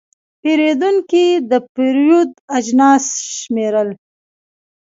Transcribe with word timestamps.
پیرودونکی 0.41 1.25
د 1.49 1.51
پیرود 1.73 2.31
اجناس 2.57 3.05
شمېرل. 3.37 3.89